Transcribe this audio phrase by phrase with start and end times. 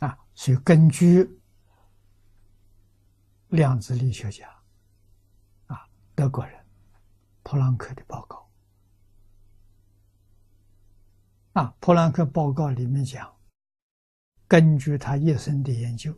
[0.00, 1.28] 啊，所以根据
[3.48, 4.48] 量子力学家
[5.66, 6.54] 啊，德国人
[7.42, 8.46] 普朗克的报告
[11.54, 13.34] 啊，普朗克报告里面讲，
[14.46, 16.14] 根据他一生的研究，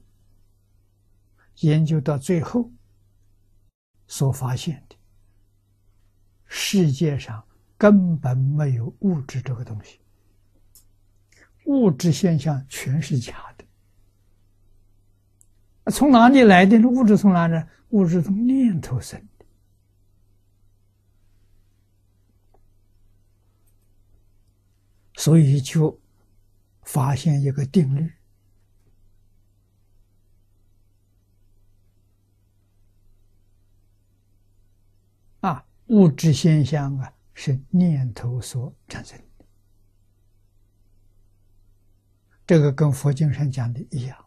[1.61, 2.73] 研究到最后
[4.09, 4.97] 所发现的，
[6.47, 10.01] 世界上根本没有物质这个东西，
[11.67, 13.48] 物质现象全是假。
[15.91, 16.79] 从哪里来的？
[16.81, 17.67] 物质从哪来？
[17.91, 19.47] 物质从念头生的。
[25.17, 25.99] 所以就
[26.83, 28.13] 发现一个定律：
[35.41, 39.45] 啊，物质现象啊是念头所产生的。
[42.47, 44.25] 这个跟佛经上讲的一样，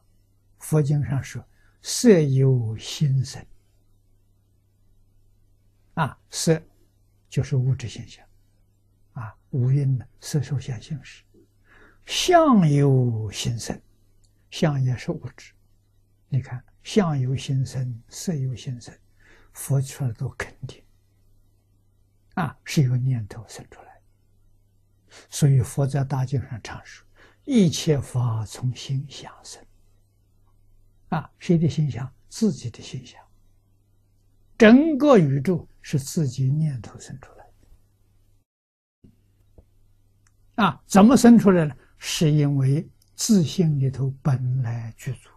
[0.57, 1.45] 佛经上说。
[1.81, 3.43] 色由心生，
[5.95, 6.61] 啊，色
[7.27, 8.25] 就是物质现象，
[9.13, 11.23] 啊，无因的色受想行识，
[12.05, 13.81] 相由心生，
[14.51, 15.53] 相也是物质。
[16.29, 18.95] 你看，相由心生，色由心生，
[19.53, 20.83] 佛出来都肯定，
[22.35, 24.01] 啊，是由念头生出来。
[25.29, 27.05] 所以佛在大经上常说
[27.43, 29.65] ：“一切法从心想生。”
[31.11, 32.11] 啊，谁的心想？
[32.29, 33.21] 自己的心想。
[34.57, 37.45] 整个宇宙是自己念头生出来
[40.55, 40.63] 的。
[40.63, 41.75] 啊，怎么生出来呢？
[41.97, 45.29] 是因为自信里头本来具足，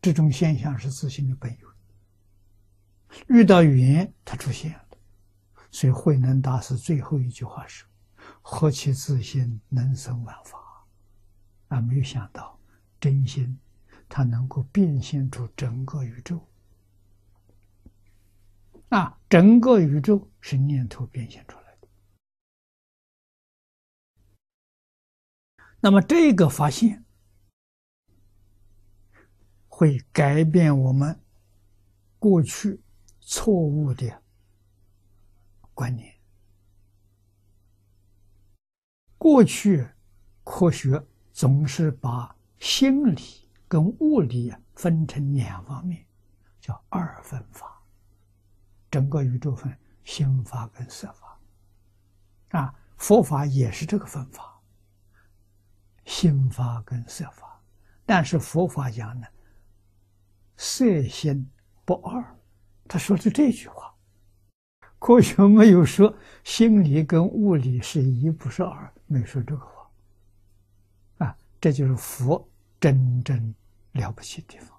[0.00, 1.68] 这种现象是自信的本有。
[3.28, 4.84] 遇到缘，它出现了。
[5.70, 7.84] 所以慧能大师最后一句话是
[8.40, 10.58] ：“何其自信，能生万法。”
[11.68, 12.57] 啊，没有想到。
[13.00, 13.58] 真心，
[14.08, 16.46] 它能够变现出整个宇宙。
[18.88, 21.88] 啊，整个宇宙是念头变现出来的。
[25.80, 27.04] 那么这个发现
[29.68, 31.20] 会改变我们
[32.18, 32.80] 过去
[33.20, 34.22] 错误的
[35.74, 36.16] 观念。
[39.18, 39.86] 过去
[40.42, 43.22] 科学总是把心理
[43.66, 46.04] 跟物理啊分成两方面，
[46.60, 47.80] 叫二分法。
[48.90, 51.38] 整个宇宙分心法跟色法，
[52.58, 54.58] 啊，佛法也是这个分法，
[56.06, 57.60] 心法跟色法。
[58.06, 59.26] 但是佛法讲呢，
[60.56, 61.46] 色心
[61.84, 62.24] 不二。
[62.88, 63.94] 他说的这句话，
[64.98, 69.77] 科学没有说心理跟物理是一不是二，没说这个话。
[71.60, 72.48] 这就是佛
[72.80, 73.54] 真正
[73.92, 74.78] 了不起的地方，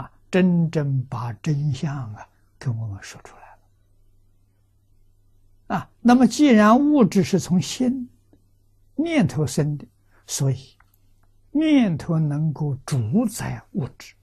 [0.00, 2.26] 啊，真正把真相啊
[2.58, 3.42] 跟我们说出来
[5.68, 8.08] 了，啊，那么既然物质是从心
[8.94, 9.86] 念头生的，
[10.26, 10.76] 所以
[11.50, 14.14] 念头能够主宰物质，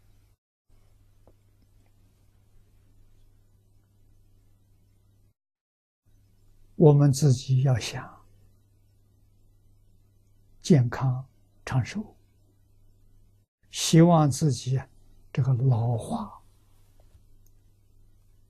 [6.76, 8.12] 我们自己要想
[10.64, 11.24] 健康。
[11.66, 12.16] 长寿，
[13.72, 14.80] 希望自己
[15.34, 16.42] 这个老化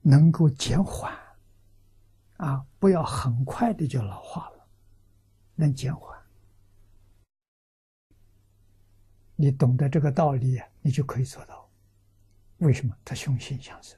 [0.02, 1.18] 能够减缓，
[2.38, 4.68] 啊，不要很快的就老化了，
[5.56, 6.16] 能减缓。
[9.38, 11.70] 你懂得这个道理，你就可以做到。
[12.58, 12.96] 为什么？
[13.04, 13.98] 他雄心相生。